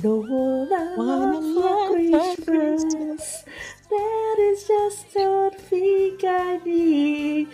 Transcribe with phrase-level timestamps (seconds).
[0.00, 3.44] don't wanna, wanna for Christmas.
[3.90, 7.48] That is just one thing I need.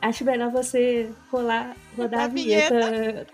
[0.00, 2.90] Acho melhor você rolar, rodar a, a vinheta.
[2.90, 3.26] vinheta.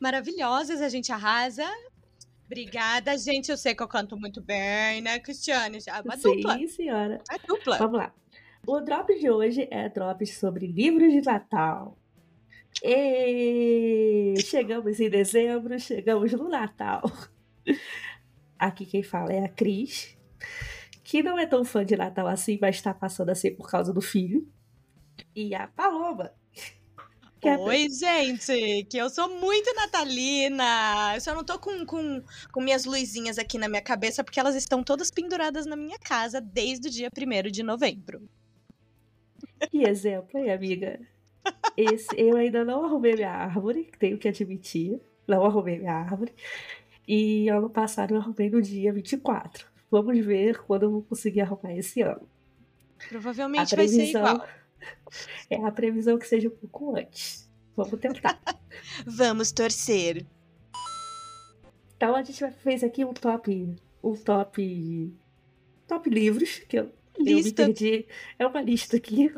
[0.00, 1.64] Maravilhosas, a gente arrasa.
[2.46, 3.50] Obrigada, gente.
[3.50, 5.78] Eu sei que eu canto muito bem, né, Cristiane?
[5.86, 6.56] É uma Sim, dupla.
[6.56, 7.22] Sim, senhora.
[7.30, 7.76] É dupla.
[7.78, 8.14] Vamos lá.
[8.66, 11.98] O drop de hoje é drop sobre livros de Natal.
[12.82, 17.02] E chegamos em dezembro, chegamos no Natal.
[18.58, 20.16] Aqui quem fala é a Cris,
[21.04, 23.92] que não é tão fã de Natal assim, mas está passando a ser por causa
[23.92, 24.46] do filho.
[25.34, 26.32] E a Paloma.
[27.42, 31.14] É Oi, gente, que eu sou muito natalina.
[31.14, 34.56] Eu só não tô com, com, com minhas luzinhas aqui na minha cabeça, porque elas
[34.56, 38.28] estão todas penduradas na minha casa desde o dia 1 de novembro.
[39.70, 41.00] Que exemplo, hein, amiga?
[41.76, 45.00] Esse, eu ainda não arrumei minha árvore, tenho que admitir.
[45.26, 46.32] Não arrumei minha árvore.
[47.06, 49.66] E ano passado eu arrumei no dia 24.
[49.90, 52.28] Vamos ver quando eu vou conseguir arrumar esse ano.
[53.08, 54.48] Provavelmente previsão, vai ser igual.
[55.50, 57.50] É a previsão que seja um pouco antes.
[57.76, 58.40] Vamos tentar.
[59.06, 60.26] Vamos torcer.
[61.96, 63.74] Então a gente fez aqui um top.
[64.02, 65.14] Um top.
[65.86, 67.62] Top livros, que eu Lista.
[67.62, 68.06] Eu me perdi.
[68.38, 69.30] É uma lista aqui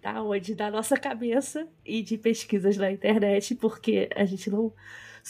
[0.00, 0.54] da onde?
[0.54, 4.72] Da nossa cabeça e de pesquisas na internet, porque a gente não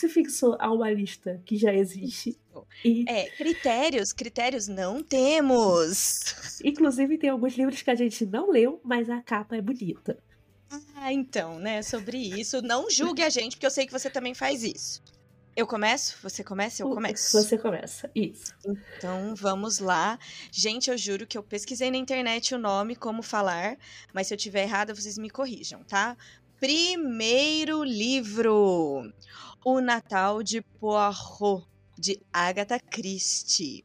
[0.01, 2.39] se fixou a uma lista que já existe.
[2.85, 3.05] E...
[3.07, 6.59] É, critérios, critérios não temos.
[6.65, 10.19] Inclusive, tem alguns livros que a gente não leu, mas a capa é bonita.
[10.95, 11.83] Ah, então, né?
[11.83, 15.03] Sobre isso, não julgue a gente, porque eu sei que você também faz isso.
[15.55, 16.17] Eu começo?
[16.23, 16.83] Você começa?
[16.83, 17.33] Eu começo.
[17.33, 18.55] Você começa, isso.
[18.97, 20.19] Então vamos lá.
[20.51, 23.77] Gente, eu juro que eu pesquisei na internet o nome, como falar,
[24.15, 26.17] mas se eu tiver errado, vocês me corrijam, tá?
[26.61, 29.11] Primeiro livro:
[29.63, 31.67] O Natal de Poirot,
[31.99, 33.85] de Agatha Christie.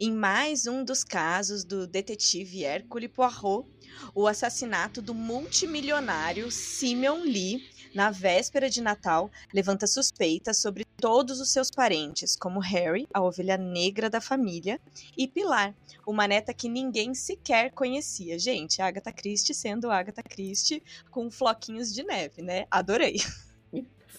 [0.00, 3.68] Em mais um dos casos do detetive Hercule Poirot,
[4.14, 7.60] o assassinato do multimilionário Simeon Lee
[7.92, 13.56] na véspera de Natal, levanta suspeitas sobre todos os seus parentes, como Harry, a ovelha
[13.56, 14.80] negra da família,
[15.16, 15.74] e Pilar,
[16.06, 18.38] uma neta que ninguém sequer conhecia.
[18.38, 22.66] Gente, Agatha Christie sendo Agatha Christie com floquinhos de neve, né?
[22.70, 23.16] Adorei.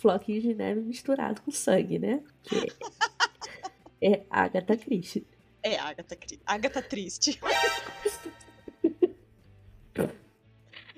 [0.01, 2.23] Floquinhos de neve misturado com sangue, né?
[2.41, 2.56] Que
[4.01, 5.28] é Agatha Christie.
[5.62, 7.39] É Agatha, Agatha Triste.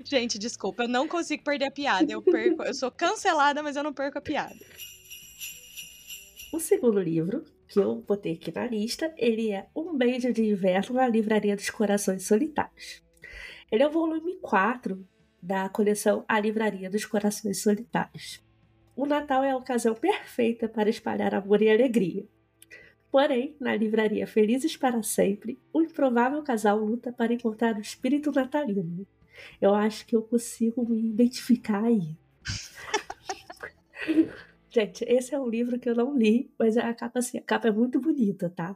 [0.06, 2.12] Gente, desculpa, eu não consigo perder a piada.
[2.12, 4.56] Eu perco, eu sou cancelada, mas eu não perco a piada.
[6.54, 10.96] O segundo livro que eu botei aqui na lista, ele é Um Beijo de Inverno
[10.96, 13.02] na Livraria dos Corações Solitários.
[13.72, 15.06] Ele é o volume 4
[15.42, 18.43] da coleção A Livraria dos Corações Solitários.
[18.96, 22.26] O Natal é a ocasião perfeita para espalhar amor e alegria.
[23.12, 29.06] Porém, na livraria Felizes para Sempre, o improvável casal luta para encontrar o espírito natalino.
[29.62, 32.16] Eu acho que eu consigo me identificar aí.
[34.70, 37.68] Gente, esse é um livro que eu não li, mas a capa, assim, a capa
[37.68, 38.76] é muito bonita, tá?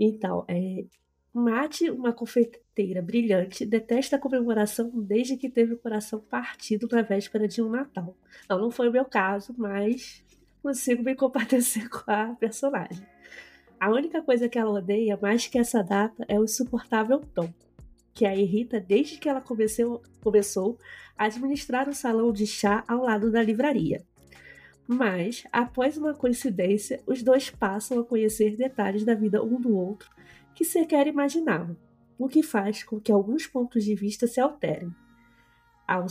[0.00, 0.84] Então, é,
[1.32, 7.46] Mate, uma confeiteira brilhante, detesta a comemoração desde que teve o coração partido na véspera
[7.46, 8.16] de um Natal.
[8.48, 10.24] Não, não foi o meu caso, mas
[10.62, 13.06] consigo me compadecer com a personagem.
[13.78, 17.52] A única coisa que ela odeia mais que essa data é o insuportável Tom
[18.18, 20.76] que a irrita desde que ela comeceu, começou
[21.16, 24.04] a administrar o salão de chá ao lado da livraria.
[24.88, 30.10] Mas, após uma coincidência, os dois passam a conhecer detalhes da vida um do outro
[30.58, 31.76] que sequer imaginavam,
[32.18, 34.92] o que faz com que alguns pontos de vista se alterem.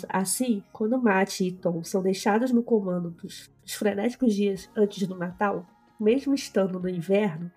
[0.07, 5.17] Assim, quando Matt e Tom são deixados no comando dos, dos frenéticos dias antes do
[5.17, 5.67] Natal,
[5.99, 7.51] mesmo estando no inverno,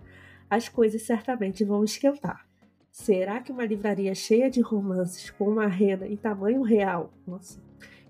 [0.50, 2.44] as coisas certamente vão esquentar.
[2.90, 7.62] Será que uma livraria cheia de romances com uma rena em tamanho real, nossa,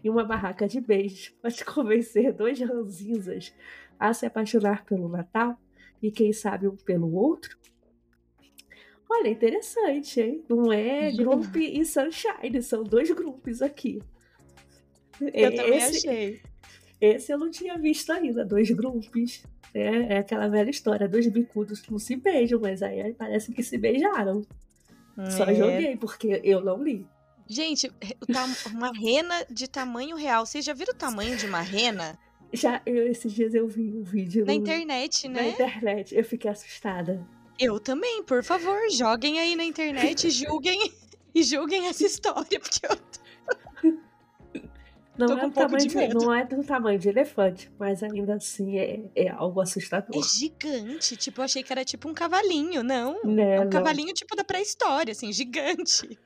[0.03, 3.55] e uma barraca de beijos pode convencer dois ranzinzas
[3.99, 5.61] a se apaixonar pelo Natal
[6.03, 7.60] e quem sabe um pelo outro?
[9.11, 10.45] Olha, interessante, hein?
[10.49, 14.01] Não é Grump e Sunshine, são dois grupos aqui.
[15.21, 16.41] Eu esse, também achei.
[17.01, 19.43] Esse eu não tinha visto ainda, dois grupos.
[19.75, 23.63] É, é aquela velha história, dois bicudos que não se beijam, mas aí parece que
[23.63, 24.43] se beijaram.
[25.29, 25.55] Só é.
[25.55, 27.05] joguei, porque eu não li.
[27.49, 27.91] Gente,
[28.73, 30.47] uma rena de tamanho real.
[30.47, 32.17] Vocês já viram o tamanho de uma rena?
[32.53, 34.47] Já, eu, esses dias eu vi um vídeo.
[34.47, 35.49] Na no- internet, Na né?
[35.51, 36.15] internet.
[36.15, 37.27] Eu fiquei assustada.
[37.61, 40.93] Eu também, por favor, joguem aí na internet, julguem
[41.35, 42.97] e julguem essa história, porque eu
[45.19, 46.19] Não Tô é, com do um pouco tamanho de medo.
[46.19, 50.19] não é do tamanho de elefante, mas ainda assim é, é algo assustador.
[50.19, 51.15] É gigante.
[51.15, 52.83] Tipo, eu achei que era tipo um cavalinho.
[52.83, 53.23] Não.
[53.23, 53.71] Né, É um não.
[53.71, 56.19] cavalinho tipo da pré-história, assim, gigante.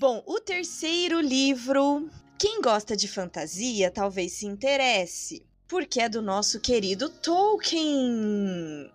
[0.00, 2.08] Bom, o terceiro livro.
[2.36, 8.92] Quem gosta de fantasia talvez se interesse, porque é do nosso querido Tolkien.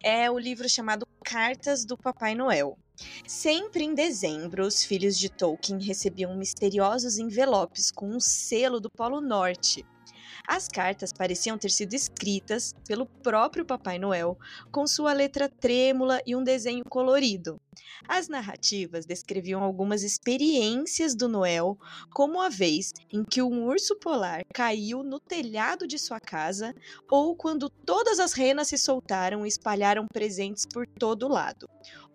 [0.00, 2.78] É o livro chamado Cartas do Papai Noel.
[3.26, 9.20] Sempre em dezembro, os filhos de Tolkien recebiam misteriosos envelopes com um selo do Polo
[9.20, 9.84] Norte.
[10.46, 14.38] As cartas pareciam ter sido escritas pelo próprio Papai Noel,
[14.70, 17.60] com sua letra trêmula e um desenho colorido.
[18.08, 21.78] As narrativas descreviam algumas experiências do Noel,
[22.12, 26.74] como a vez em que um urso polar caiu no telhado de sua casa,
[27.10, 31.68] ou quando todas as renas se soltaram e espalharam presentes por todo lado.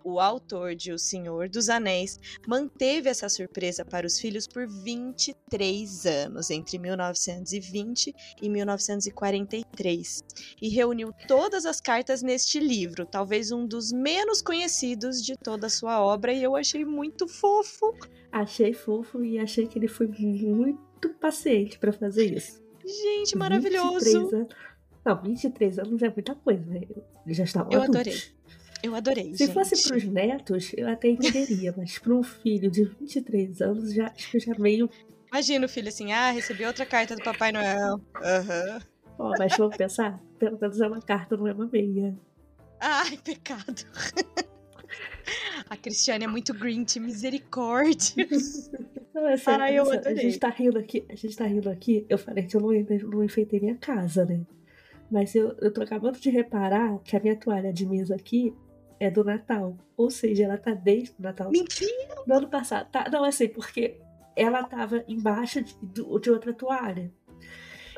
[0.09, 2.17] O autor de O Senhor dos Anéis
[2.47, 10.23] manteve essa surpresa para os filhos por 23 anos, entre 1920 e 1943,
[10.61, 15.69] e reuniu todas as cartas neste livro, talvez um dos menos conhecidos de toda a
[15.69, 17.95] sua obra, e eu achei muito fofo.
[18.29, 22.61] Achei fofo e achei que ele foi muito paciente pra fazer isso.
[22.85, 24.17] Gente, 23 maravilhoso.
[24.35, 24.47] anos.
[25.05, 26.81] Não, 23 anos é muita coisa, né?
[27.25, 28.01] Ele já estava Eu adultos.
[28.01, 28.37] adorei.
[28.83, 29.53] Eu adorei, Se gente.
[29.53, 34.29] fosse pros netos, eu até entenderia, mas para um filho de 23 anos, já, acho
[34.31, 34.89] que já meio.
[35.31, 38.01] Imagina o filho assim, ah, recebi outra carta do Papai Noel.
[38.21, 38.81] Aham.
[39.17, 40.21] Ó, mas vamos pensar?
[40.37, 42.13] Pelo menos é uma carta, não é uma meia.
[42.81, 43.85] Ai, pecado.
[45.69, 48.27] A Cristiane é muito Grinch, misericórdia.
[49.13, 50.17] Não, é sério, Ai, eu a adorei.
[50.17, 52.05] gente tá rindo aqui, a gente tá rindo aqui.
[52.07, 52.69] Eu falei que eu não,
[53.09, 54.41] não enfeitei minha casa, né?
[55.09, 58.53] Mas eu, eu tô acabando de reparar que a minha toalha de mesa aqui
[58.99, 59.77] é do Natal.
[59.95, 62.15] Ou seja, ela tá desde o Natal Mentira.
[62.25, 62.89] do ano passado.
[62.91, 63.97] Tá, não, é assim, porque
[64.35, 65.75] ela tava embaixo de,
[66.21, 67.11] de outra toalha.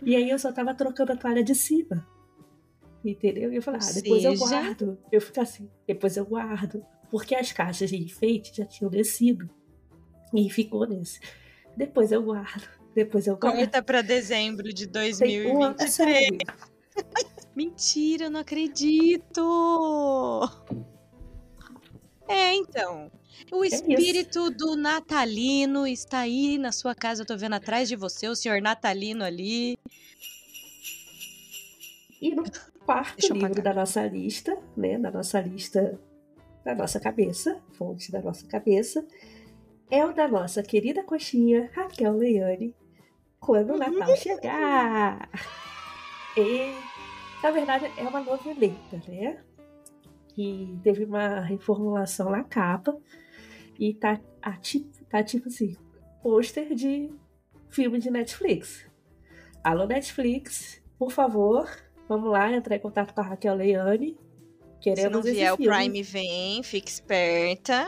[0.03, 2.07] E aí eu só tava trocando a toalha de cima.
[3.03, 3.51] Entendeu?
[3.51, 4.97] E eu falei, ah, depois eu seja- guardo.
[5.11, 6.85] Eu fico assim, depois eu guardo.
[7.11, 9.49] Porque as caixas de enfeite já tinham descido.
[10.33, 11.19] E ficou nesse.
[11.75, 12.67] Depois eu guardo.
[12.93, 13.55] Depois eu guardo.
[13.57, 15.01] Corta pra dezembro de Tem
[15.51, 15.91] uma- é 2023.
[15.91, 16.37] sério.
[17.55, 19.41] Mentira, eu não acredito!
[22.27, 23.11] É, então.
[23.51, 23.75] O isso.
[23.75, 27.21] espírito do natalino está aí na sua casa.
[27.23, 29.77] Eu tô vendo atrás de você o senhor natalino ali.
[32.21, 32.43] E no
[32.85, 34.99] quarto livro da nossa lista, né?
[34.99, 35.99] Da nossa lista,
[36.63, 39.05] da nossa cabeça, fonte da nossa cabeça,
[39.89, 42.75] é o da nossa querida coxinha Raquel Leiane,
[43.39, 45.29] quando o Natal chegar.
[46.37, 46.73] E,
[47.41, 49.41] na verdade, é uma noveleta, né?
[50.35, 52.95] Que teve uma reformulação na capa
[53.79, 55.75] e tá, a, tipo, tá tipo assim,
[56.21, 57.09] pôster de
[57.69, 58.85] filme de Netflix.
[59.63, 61.67] Alô, Netflix, por favor,
[62.07, 64.17] vamos lá entrar em contato com a Raquel Leiane.
[64.79, 65.57] Se Queremos não esse vier o.
[65.57, 67.85] Prime, vem, fique esperta.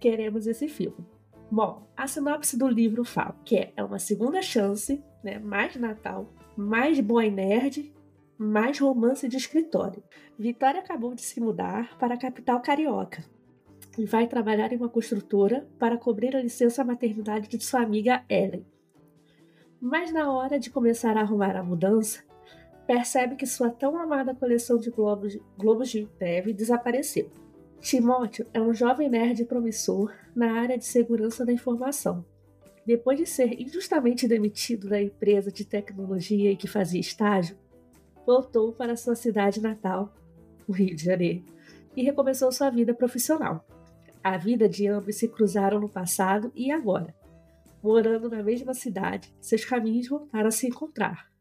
[0.00, 1.04] Queremos esse filme.
[1.50, 5.38] Bom, a sinopse do livro fala que é uma segunda chance, né?
[5.40, 7.92] Mais Natal, mais boy nerd,
[8.38, 10.02] mais romance de escritório.
[10.38, 13.24] Vitória acabou de se mudar para a capital carioca
[13.98, 18.64] e vai trabalhar em uma construtora para cobrir a licença maternidade de sua amiga Ellen.
[19.80, 22.22] Mas na hora de começar a arrumar a mudança,
[22.92, 27.30] percebe que sua tão amada coleção de globos, globos de neve desapareceu.
[27.80, 32.22] Timóteo é um jovem nerd promissor na área de segurança da informação.
[32.86, 37.56] Depois de ser injustamente demitido da empresa de tecnologia em que fazia estágio,
[38.26, 40.12] voltou para sua cidade natal,
[40.68, 41.46] o Rio de Janeiro,
[41.96, 43.66] e recomeçou sua vida profissional.
[44.22, 47.14] A vida de ambos se cruzaram no passado e agora.
[47.82, 51.31] Morando na mesma cidade, seus caminhos voltaram a se encontrar.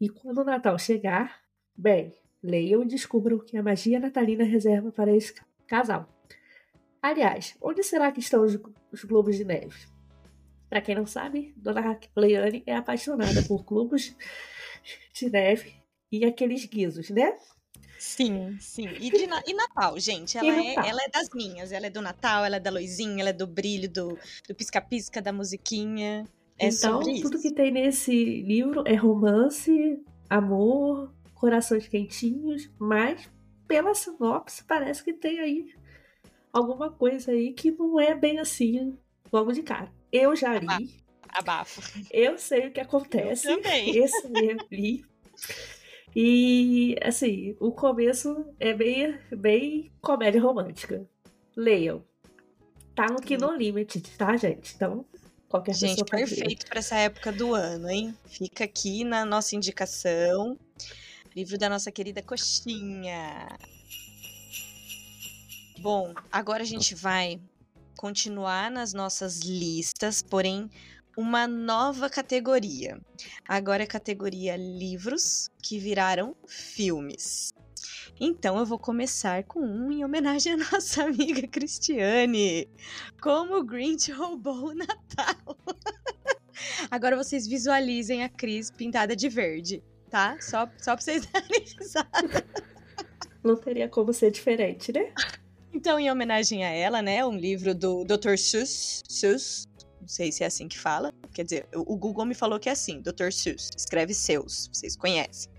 [0.00, 1.40] E quando o Natal chegar,
[1.76, 5.34] bem, leiam e descubram o que a magia natalina reserva para esse
[5.66, 6.08] casal.
[7.02, 8.58] Aliás, onde será que estão os,
[8.92, 9.76] os globos de neve?
[10.68, 14.14] Para quem não sabe, Dona Leiane é apaixonada por globos
[15.12, 15.74] de neve
[16.10, 17.36] e aqueles guizos, né?
[17.98, 18.88] Sim, sim.
[18.98, 20.36] E, de e Natal, gente?
[20.38, 20.84] Ela, é, Natal.
[20.86, 21.70] ela é das minhas.
[21.70, 25.20] Ela é do Natal, ela é da luzinha, ela é do brilho, do do pisca-pisca,
[25.20, 26.24] da musiquinha.
[26.60, 27.22] É então, sobre isso.
[27.22, 29.98] tudo que tem nesse livro é romance,
[30.28, 33.30] amor, corações quentinhos, mas
[33.66, 35.74] pela sinopse parece que tem aí
[36.52, 38.96] alguma coisa aí que não é bem assim
[39.32, 39.90] logo de cara.
[40.12, 41.00] Eu já li,
[41.32, 41.80] Abafa.
[42.10, 43.48] Eu sei o que acontece.
[43.48, 43.96] Eu também.
[43.96, 45.04] Esse eu li.
[46.14, 51.08] E, assim, o começo é bem, bem comédia romântica.
[51.56, 52.04] Leiam.
[52.94, 54.74] Tá no Kino Limit, tá, gente?
[54.74, 55.06] Então,
[55.50, 58.16] qualquer Gente, perfeito para essa época do ano, hein?
[58.24, 60.56] Fica aqui na nossa indicação.
[61.34, 63.48] Livro da nossa querida Coxinha.
[65.80, 67.40] Bom, agora a gente vai
[67.96, 70.70] continuar nas nossas listas, porém
[71.16, 73.00] uma nova categoria.
[73.46, 77.52] Agora é a categoria livros que viraram filmes.
[78.22, 82.68] Então eu vou começar com um em homenagem à nossa amiga Cristiane.
[83.18, 85.56] Como o Grinch roubou o Natal.
[86.90, 90.36] Agora vocês visualizem a Cris pintada de verde, tá?
[90.38, 92.46] Só, só pra vocês darem risada.
[93.42, 95.14] Não teria como ser diferente, né?
[95.72, 98.36] Então, em homenagem a ela, né, um livro do Dr.
[98.36, 99.66] Seuss, Seuss,
[99.98, 102.72] não sei se é assim que fala, quer dizer, o Google me falou que é
[102.72, 103.30] assim, Dr.
[103.32, 105.50] Seuss, escreve seus, vocês conhecem.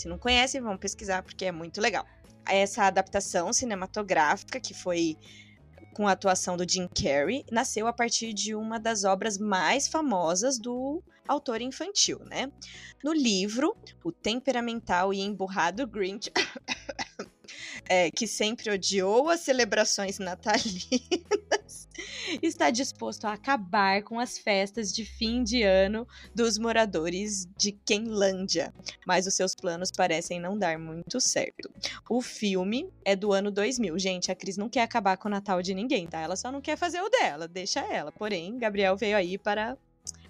[0.00, 2.06] Se não conhecem, vão pesquisar porque é muito legal.
[2.48, 5.14] Essa adaptação cinematográfica, que foi
[5.94, 10.58] com a atuação do Jim Carrey, nasceu a partir de uma das obras mais famosas
[10.58, 12.50] do autor infantil, né?
[13.04, 16.32] No livro, o temperamental e emburrado Grinch,
[17.84, 21.59] é, que sempre odiou as celebrações natalinas,
[22.42, 28.72] está disposto a acabar com as festas de fim de ano dos moradores de Kenlândia,
[29.06, 31.70] mas os seus planos parecem não dar muito certo.
[32.08, 33.98] O filme é do ano 2000.
[33.98, 36.20] Gente, a Cris não quer acabar com o Natal de ninguém, tá?
[36.20, 38.12] Ela só não quer fazer o dela, deixa ela.
[38.12, 39.76] Porém, Gabriel veio aí para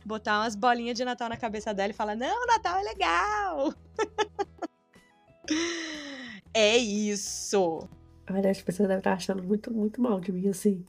[0.05, 3.75] botar umas bolinhas de Natal na cabeça dela e falar: Não, Natal é legal!
[6.55, 7.89] é isso!
[8.31, 10.87] Olha, as pessoas devem estar achando muito, muito mal de mim, assim.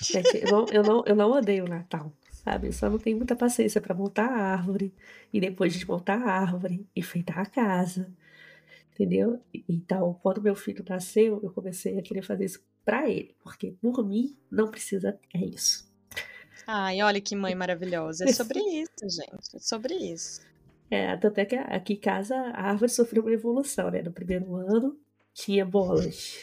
[0.00, 2.68] Gente, eu não, eu não, eu não odeio o Natal, sabe?
[2.68, 4.94] Eu só não tenho muita paciência pra montar a árvore
[5.32, 8.10] e depois desmontar a árvore, enfeitar a casa,
[8.92, 9.40] entendeu?
[9.68, 14.06] Então, quando meu filho nasceu, eu comecei a querer fazer isso pra ele, porque por
[14.06, 15.88] mim não precisa, é isso.
[16.66, 18.24] Ai, olha que mãe maravilhosa.
[18.24, 19.56] É sobre isso, gente.
[19.56, 20.40] É sobre isso.
[20.90, 24.02] É, tanto é que aqui em casa a árvore sofreu uma evolução, né?
[24.02, 24.98] No primeiro ano
[25.32, 26.36] tinha bolas.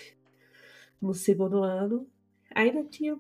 [1.02, 2.08] No segundo ano
[2.54, 3.18] ainda tinha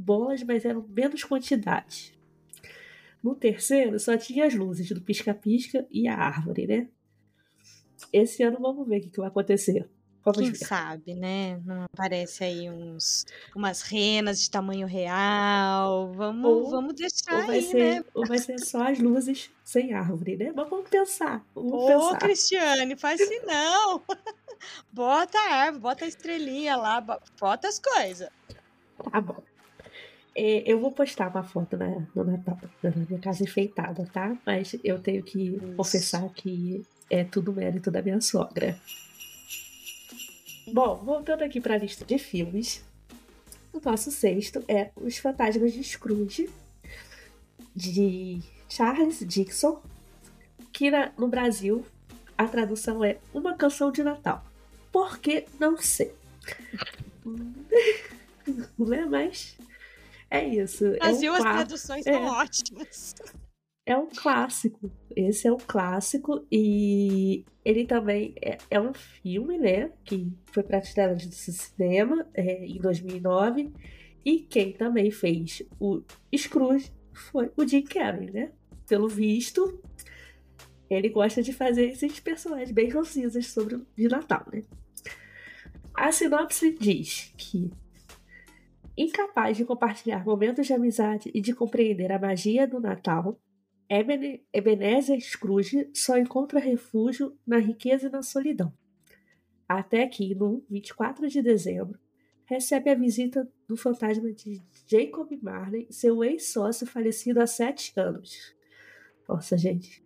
[0.00, 2.14] bolas, mas eram menos quantidade.
[3.22, 6.88] No terceiro só tinha as luzes do pisca-pisca e a árvore, né?
[8.12, 9.88] Esse ano vamos ver o que, que vai acontecer.
[10.22, 10.58] Vamos Quem ver.
[10.66, 11.58] sabe, né?
[11.64, 13.24] Não aparece aí uns,
[13.56, 16.12] umas renas de tamanho real.
[16.12, 18.04] Vamos, Ou- vamos deixar Ou vai, aí, ser, né?
[18.14, 20.52] ou vai ser só as luzes sem árvore, né?
[20.54, 21.44] Mas vamos pensar.
[21.54, 22.18] Vamos Ô, pensar.
[22.18, 24.02] Cristiane, faz assim não.
[24.92, 28.28] Bota a árvore, bota a estrelinha lá, bo- bota as coisas.
[29.10, 29.42] Tá bom.
[30.34, 34.36] É, eu vou postar uma foto na, no Natal da minha casa enfeitada, tá?
[34.46, 38.78] Mas eu tenho que confessar que é tudo mérito da minha sogra.
[40.72, 42.84] Bom, voltando aqui para a lista de filmes,
[43.72, 46.48] o nosso sexto é Os Fantasmas de Scrooge,
[47.74, 49.80] de Charles Dixon,
[50.72, 51.84] que na- no Brasil
[52.38, 54.44] a tradução é Uma Canção de Natal.
[54.92, 56.12] Por que não sei?
[58.78, 59.56] Não é mais?
[60.30, 60.84] É isso.
[60.84, 62.12] No Brasil, é um as clá- traduções é.
[62.12, 63.14] são ótimas.
[63.84, 64.90] é um clássico.
[65.16, 69.90] Esse é um clássico e ele também é, é um filme, né?
[70.04, 73.72] Que foi tela de cinema é, em 2009
[74.24, 76.02] e quem também fez o
[76.36, 78.52] Scrooge foi o Jim Carrey, né?
[78.86, 79.80] Pelo visto,
[80.88, 84.62] ele gosta de fazer esses personagens bem rancinzas sobre o de Natal, né?
[85.94, 87.70] A sinopse diz que
[88.96, 93.40] incapaz de compartilhar momentos de amizade e de compreender a magia do Natal,
[93.88, 98.72] Eben- Ebenezer Scrooge só encontra refúgio na riqueza e na solidão.
[99.68, 101.98] Até que, no 24 de dezembro,
[102.44, 108.54] recebe a visita do fantasma de Jacob Marley, seu ex-sócio falecido há sete anos.
[109.28, 110.02] Nossa, gente.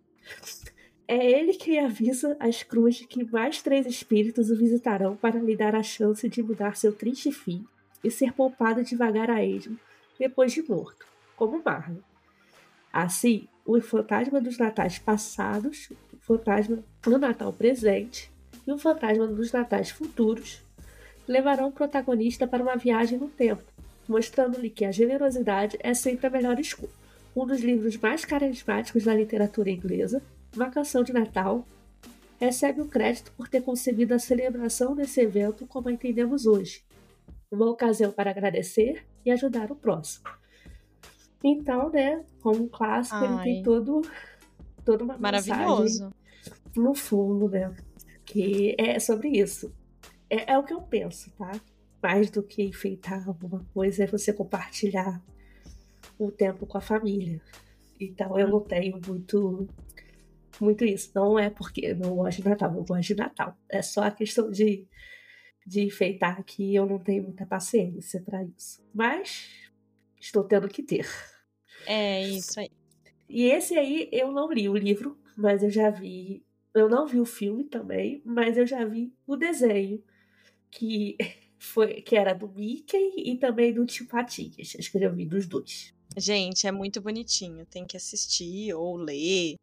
[1.07, 5.75] É ele quem avisa a Scrooge que mais três espíritos o visitarão para lhe dar
[5.75, 7.67] a chance de mudar seu triste fim
[8.04, 9.78] e ser poupado devagar a esmo
[10.18, 12.02] depois de morto, como Marley.
[12.92, 18.30] Assim, o fantasma dos natais passados, o fantasma do Natal presente
[18.66, 20.62] e o fantasma dos natais futuros
[21.26, 23.64] levarão o protagonista para uma viagem no tempo,
[24.06, 26.92] mostrando-lhe que a generosidade é sempre a melhor escolha.
[27.34, 30.23] Um dos livros mais carismáticos da literatura inglesa,
[30.54, 31.66] Uma Canção de Natal,
[32.38, 36.84] recebe o crédito por ter concebido a celebração desse evento como a entendemos hoje,
[37.54, 40.25] uma ocasião para agradecer e ajudar o próximo.
[41.42, 43.26] Então, né, como um clássico, Ai.
[43.26, 44.02] ele tem todo,
[44.84, 46.12] toda uma Maravilhoso.
[46.76, 47.75] no fundo, né?
[48.25, 49.75] Que é sobre isso.
[50.30, 51.52] É, é o que eu penso, tá?
[52.02, 55.23] Mais do que enfeitar alguma coisa, é você compartilhar
[56.18, 57.40] o tempo com a família.
[58.00, 59.68] Então eu não tenho muito
[60.61, 61.11] muito isso.
[61.14, 63.56] Não é porque eu não gosto de Natal, eu gosto de Natal.
[63.68, 64.87] É só a questão de,
[65.66, 68.83] de enfeitar que eu não tenho muita paciência para isso.
[68.92, 69.49] Mas
[70.21, 71.06] estou tendo que ter.
[71.87, 72.71] É isso aí.
[73.28, 76.44] E esse aí eu não li o livro, mas eu já vi.
[76.75, 80.02] Eu não vi o filme também, mas eu já vi o desenho
[80.71, 81.16] que
[81.59, 84.76] foi que era do Mickey e também do Tio Patinhas.
[84.78, 85.94] Acho que eu vi dos dois.
[86.16, 87.64] Gente, é muito bonitinho.
[87.66, 89.54] Tem que assistir ou ler.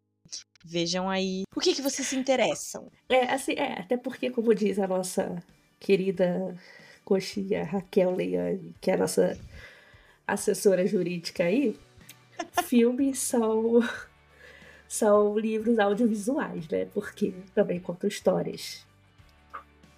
[0.63, 2.91] Vejam aí o que, que vocês se interessam.
[3.09, 5.43] É, assim, é, até porque, como diz a nossa
[5.81, 6.55] querida
[7.03, 9.37] coxinha Raquel Leiane, que é a nossa
[10.25, 11.77] assessora jurídica aí,
[12.63, 13.81] filmes são,
[14.87, 16.85] são livros audiovisuais, né?
[16.93, 18.85] Porque também contam histórias.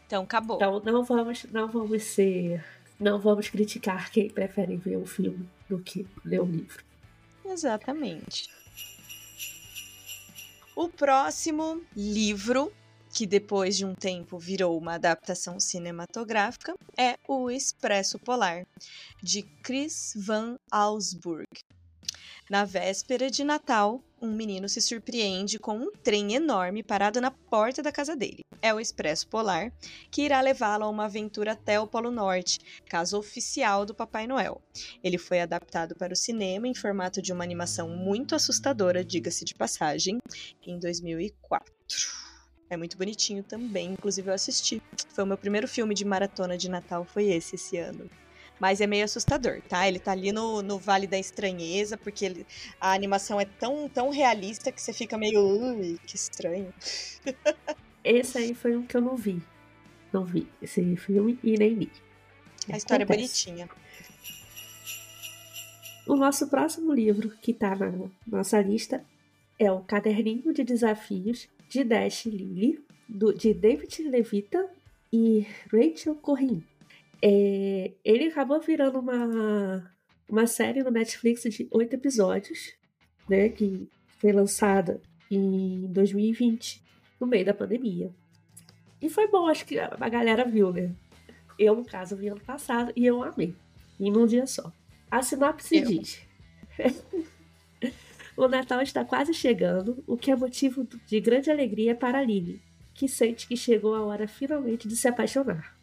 [0.07, 0.55] Então, acabou.
[0.55, 2.63] Então, não vamos, não vamos ser.
[2.99, 6.83] Não vamos criticar quem prefere ver o filme do que ler o livro.
[7.45, 8.49] Exatamente.
[10.75, 12.71] O próximo livro,
[13.13, 18.65] que depois de um tempo virou uma adaptação cinematográfica, é O Expresso Polar,
[19.21, 21.45] de Chris Van Allsburg.
[22.49, 27.83] Na véspera de Natal, um menino se surpreende com um trem enorme parado na porta
[27.83, 28.43] da casa dele.
[28.61, 29.71] É o Expresso Polar,
[30.09, 34.59] que irá levá-lo a uma aventura até o Polo Norte, casa oficial do Papai Noel.
[35.03, 39.53] Ele foi adaptado para o cinema em formato de uma animação muito assustadora, diga-se de
[39.53, 40.17] passagem,
[40.65, 42.32] em 2004.
[42.69, 44.81] É muito bonitinho também, inclusive eu assisti.
[45.09, 48.09] Foi o meu primeiro filme de maratona de Natal, foi esse esse ano.
[48.59, 49.87] Mas é meio assustador, tá?
[49.87, 52.47] Ele tá ali no, no Vale da Estranheza, porque ele,
[52.79, 55.41] a animação é tão, tão realista que você fica meio.
[55.41, 56.73] Ui, que estranho.
[58.03, 59.41] Esse aí foi um que eu não vi.
[60.11, 61.91] Não vi esse filme e nem li.
[62.71, 63.49] A história é Acontece.
[63.49, 63.69] é bonitinha.
[66.05, 67.91] O nosso próximo livro que tá na
[68.27, 69.03] nossa lista
[69.57, 74.69] é o Caderninho de Desafios de Dash Lily, do, de David Levita
[75.11, 76.63] e Rachel Corrin.
[77.19, 79.91] É, ele acabou virando uma,
[80.29, 82.73] uma série no Netflix de oito episódios,
[83.27, 83.49] né?
[83.49, 86.83] Que foi lançada em 2020,
[87.19, 88.13] no meio da pandemia.
[89.01, 90.93] E foi bom, acho que a galera viu, né?
[91.57, 93.55] Eu, no caso, vi ano passado e eu amei.
[93.99, 94.71] Em um dia só.
[95.09, 95.85] A sinopse eu.
[95.85, 96.21] diz:
[98.35, 102.59] O Natal está quase chegando, o que é motivo de grande alegria para Lily,
[102.93, 105.75] que sente que chegou a hora finalmente de se apaixonar.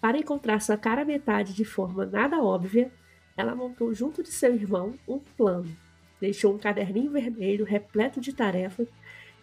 [0.00, 2.90] Para encontrar sua cara metade de forma nada óbvia,
[3.36, 5.76] ela montou junto de seu irmão um plano.
[6.20, 8.88] Deixou um caderninho vermelho repleto de tarefas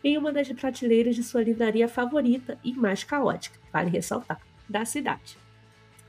[0.04, 5.38] em uma das prateleiras de sua livraria favorita e mais caótica, vale ressaltar, da cidade.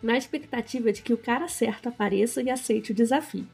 [0.03, 3.47] Na expectativa de que o cara certo apareça e aceite o desafio.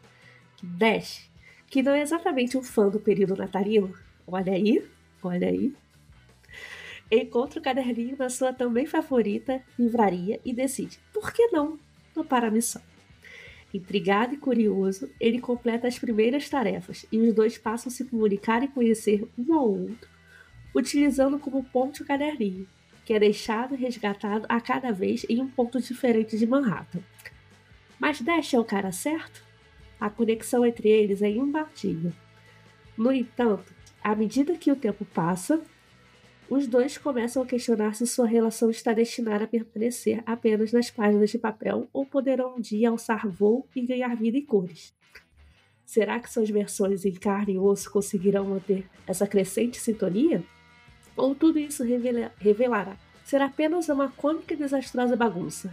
[0.62, 1.31] Dash,
[1.72, 3.94] que não é exatamente um fã do período natalino,
[4.26, 4.87] olha aí,
[5.22, 5.74] olha aí,
[7.11, 11.78] encontra o caderninho na sua também favorita livraria e decide, por que não,
[12.12, 12.82] topar a missão.
[13.72, 18.62] Intrigado e curioso, ele completa as primeiras tarefas e os dois passam a se comunicar
[18.62, 20.11] e conhecer um ao outro,
[20.74, 22.68] utilizando como ponte o caderninho,
[23.02, 27.00] que é deixado e resgatado a cada vez em um ponto diferente de Manhattan.
[27.98, 29.51] Mas Dash é o cara certo?
[30.02, 32.12] A conexão entre eles é imbatível.
[32.98, 35.62] No entanto, à medida que o tempo passa,
[36.50, 41.30] os dois começam a questionar se sua relação está destinada a permanecer apenas nas páginas
[41.30, 44.92] de papel ou poderão um dia alçar voo e ganhar vida em cores.
[45.86, 50.42] Será que suas versões em carne e osso conseguirão manter essa crescente sintonia?
[51.16, 55.72] Ou tudo isso revela revelará ser apenas uma cômica e desastrosa bagunça?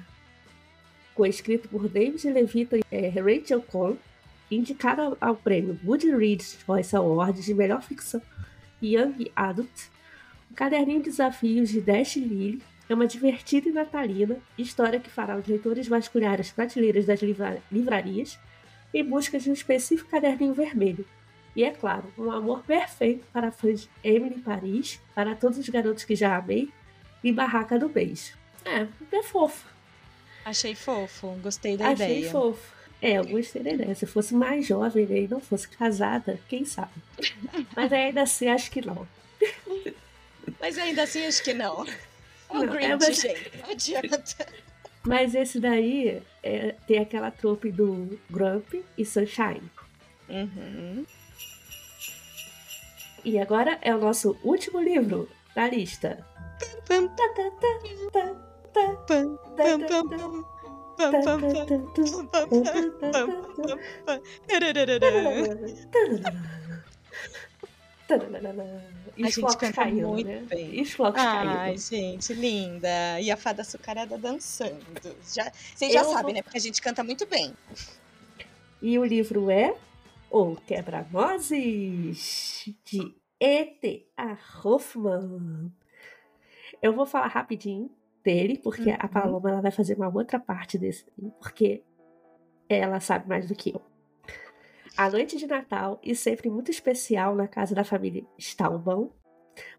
[1.16, 3.98] Coescrito por David Levita e é, Rachel Cohn,
[4.52, 8.22] indicado ao prêmio Goodreads Choice Award de melhor ficção
[8.82, 9.90] Young Adult,
[10.50, 15.38] o Caderninho de Desafios de Dash Lily é uma divertida e natalina história que fará
[15.38, 18.40] os leitores vasculhar as prateleiras das livra livrarias
[18.92, 21.06] em busca de um específico caderninho vermelho.
[21.56, 26.04] E é claro, um amor perfeito para fãs de Emily Paris, para todos os garotos
[26.04, 26.70] que já amei,
[27.24, 28.34] e Barraca do Beijo.
[28.66, 29.68] É, é fofo.
[30.46, 32.20] Achei fofo, gostei da Achei ideia.
[32.20, 32.79] Achei fofo.
[33.02, 33.96] É, eu da ideia.
[33.96, 36.92] Se fosse mais jovem e não fosse casada, quem sabe?
[37.76, 39.08] Mas ainda assim, acho que não.
[40.60, 41.86] Mas ainda assim, acho que não.
[42.50, 43.22] O não, é, mas...
[43.22, 43.52] gente.
[43.62, 44.48] Não adianta.
[45.04, 49.72] Mas esse daí é, tem aquela trope do Grump e Sunshine.
[50.28, 51.06] Uhum.
[53.24, 56.26] E agora é o nosso último livro da lista.
[69.18, 70.46] E A gente canta caindo, muito né?
[70.50, 70.80] bem.
[70.82, 73.20] E flocos Ai, gente, linda.
[73.20, 74.80] E a fada açucarada dançando.
[75.34, 76.42] Já, vocês já Eu sabem, vou- né?
[76.42, 77.54] Porque a gente canta muito bem.
[78.82, 79.76] E o livro é
[80.32, 84.38] O Quebra-Nozes, de E.T.A.
[84.64, 85.72] Hoffman.
[86.82, 87.92] Eu vou falar rapidinho
[88.30, 89.10] dele, porque a Uhum.
[89.10, 91.04] Paloma ela vai fazer uma outra parte desse,
[91.40, 91.84] porque
[92.70, 93.82] ela sabe mais do que eu.
[94.96, 99.12] A noite de Natal, e sempre muito especial na casa da família Staubão,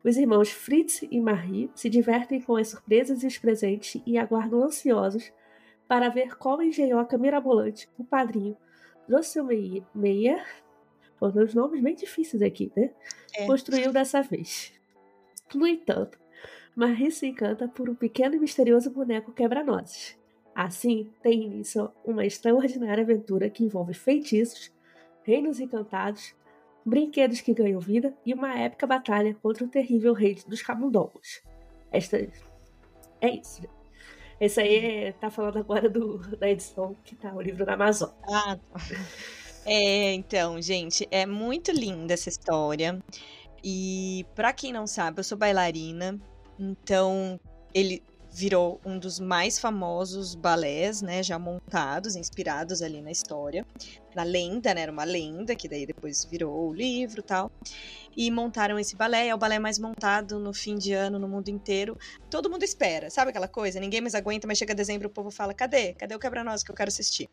[0.03, 4.65] os irmãos Fritz e Marie se divertem com as surpresas e os presentes e aguardam
[4.65, 5.33] ansiosos
[5.87, 8.57] para ver qual engenhoca mirabolante o padrinho
[9.09, 10.45] Drosselmeyer, Meyer,
[11.21, 12.91] os nomes bem difíceis aqui, né?
[13.35, 13.47] É.
[13.47, 14.73] Construiu dessa vez.
[15.55, 16.19] No entanto,
[16.75, 20.19] Marie se encanta por um pequeno e misterioso boneco quebra-nozes.
[20.55, 24.73] Assim, tem início uma extraordinária aventura que envolve feitiços,
[25.23, 26.35] reinos encantados,
[26.85, 31.43] brinquedos que ganham vida e uma épica batalha contra o terrível rei dos camundongos.
[31.93, 32.17] Esta
[33.21, 33.63] é isso.
[34.41, 38.11] Esse aí é- tá falando agora do, da edição que tá o livro da Amazon.
[38.25, 38.81] Ah, tá.
[39.67, 42.99] É, então, gente, é muito linda essa história.
[43.63, 46.19] E pra quem não sabe, eu sou bailarina,
[46.61, 47.41] então
[47.75, 53.67] ele virou um dos mais famosos balés, né, já montados, inspirados ali na história,
[54.15, 57.51] na lenda, né, era uma lenda que daí depois virou o livro, tal.
[58.17, 61.49] E montaram esse balé, é o balé mais montado no fim de ano no mundo
[61.49, 61.97] inteiro.
[62.31, 63.81] Todo mundo espera, sabe aquela coisa?
[63.81, 65.95] Ninguém mais aguenta, mas chega dezembro o povo fala: "Cadê?
[65.95, 67.29] Cadê o quebra-nós que eu quero assistir?"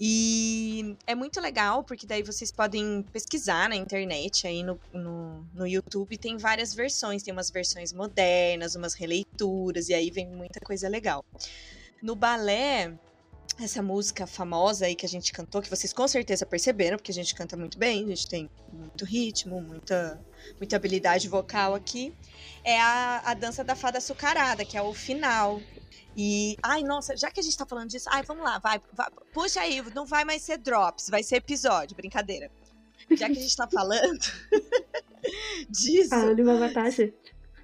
[0.00, 5.66] E é muito legal, porque daí vocês podem pesquisar na internet, aí no, no, no
[5.66, 7.22] YouTube, tem várias versões.
[7.22, 11.24] Tem umas versões modernas, umas releituras, e aí vem muita coisa legal.
[12.00, 12.96] No balé,
[13.60, 17.14] essa música famosa aí que a gente cantou, que vocês com certeza perceberam, porque a
[17.14, 20.20] gente canta muito bem, a gente tem muito ritmo, muita,
[20.58, 22.14] muita habilidade vocal aqui,
[22.62, 25.60] é a, a dança da fada açucarada, que é o final.
[26.16, 29.08] E, ai, nossa, já que a gente tá falando disso, ai, vamos lá, vai, vai,
[29.32, 32.50] puxa aí, não vai mais ser drops, vai ser episódio, brincadeira.
[33.10, 34.18] Já que a gente tá falando
[35.70, 36.14] disso.
[36.14, 37.14] Ah, ele vai matar a gente.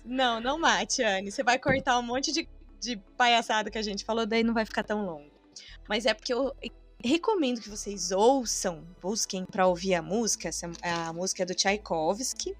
[0.04, 1.32] Não, não mate, Anne.
[1.32, 4.64] Você vai cortar um monte de, de palhaçada que a gente falou, daí não vai
[4.64, 5.30] ficar tão longo.
[5.88, 6.54] Mas é porque eu
[7.02, 10.50] recomendo que vocês ouçam, busquem pra ouvir a música.
[10.82, 12.54] A música é do Tchaikovsky.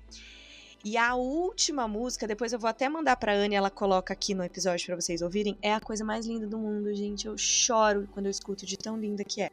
[0.84, 4.44] E a última música, depois eu vou até mandar pra Anne, ela coloca aqui no
[4.44, 5.56] episódio pra vocês ouvirem.
[5.62, 7.26] É a coisa mais linda do mundo, gente.
[7.26, 9.50] Eu choro quando eu escuto de tão linda que é.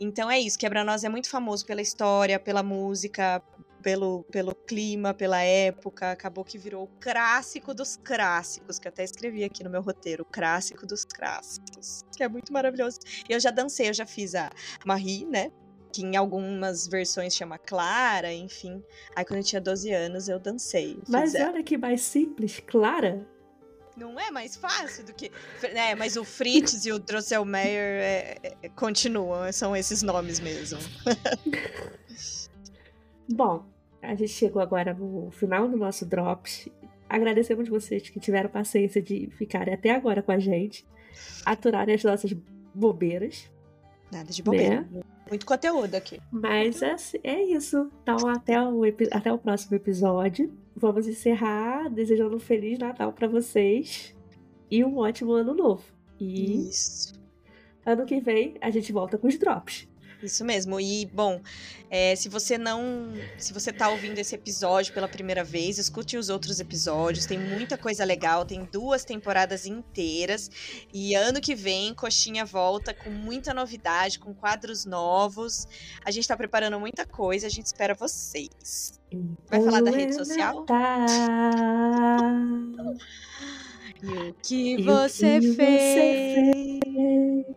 [0.00, 3.40] Então é isso, Quebra-Nós é muito famoso pela história, pela música,
[3.82, 6.10] pelo, pelo clima, pela época.
[6.10, 10.24] Acabou que virou o clássico dos clássicos, que eu até escrevi aqui no meu roteiro,
[10.24, 12.98] o clássico dos clássicos, que é muito maravilhoso.
[13.28, 14.50] Eu já dancei, eu já fiz a
[14.84, 15.52] Marie, né?
[15.92, 18.82] Que em algumas versões chama Clara, enfim.
[19.14, 20.98] Aí quando eu tinha 12 anos eu dancei.
[21.08, 23.26] Mas olha que mais simples, Clara.
[23.96, 25.30] Não é mais fácil do que.
[25.62, 30.78] É, mas o Fritz e o Drosselmeyer é, é, continuam, são esses nomes mesmo.
[33.28, 33.66] Bom,
[34.00, 36.68] a gente chegou agora no final do nosso Drops.
[37.08, 40.86] Agradecemos vocês que tiveram paciência de ficarem até agora com a gente,
[41.44, 42.32] aturarem as nossas
[42.74, 43.50] bobeiras.
[44.12, 44.86] Nada de bobeira.
[44.90, 45.00] Né?
[45.28, 46.20] Muito conteúdo aqui.
[46.30, 46.94] Mas é,
[47.24, 47.90] é isso.
[48.02, 50.52] Então, até o, até o próximo episódio.
[50.76, 54.14] Vamos encerrar desejando um Feliz Natal para vocês
[54.70, 55.84] e um ótimo ano novo.
[56.18, 57.14] E Isso.
[57.84, 59.88] ano que vem a gente volta com os drops.
[60.22, 60.78] Isso mesmo.
[60.80, 61.40] E, bom,
[61.90, 63.12] é, se você não.
[63.36, 67.26] Se você tá ouvindo esse episódio pela primeira vez, escute os outros episódios.
[67.26, 68.44] Tem muita coisa legal.
[68.44, 70.50] Tem duas temporadas inteiras.
[70.92, 75.66] E ano que vem, Coxinha volta com muita novidade, com quadros novos.
[76.04, 77.46] A gente tá preparando muita coisa.
[77.46, 79.00] A gente espera vocês.
[79.50, 80.60] Vai falar da rede social?
[80.60, 80.76] Natal.
[84.02, 86.80] E o que E o você que fez?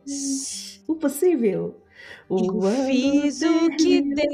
[0.05, 0.81] fez?
[0.87, 1.81] O possível.
[2.27, 4.25] O Eu fiz o que deu,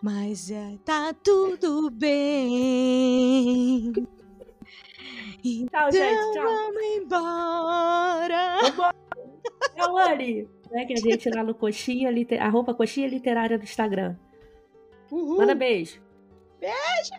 [0.00, 3.92] mas é, tá tudo bem.
[5.68, 6.32] Tchau, gente.
[6.32, 6.44] Tchau.
[6.44, 8.58] Vamos embora.
[9.74, 10.48] Tchau, Anne.
[10.68, 12.42] Segue a gente lá no Coxinha, liter...
[12.42, 14.16] arroba Coxinha Literária no Instagram.
[15.10, 15.38] Uhul.
[15.38, 16.02] Manda beijo.
[16.60, 17.14] Beijo.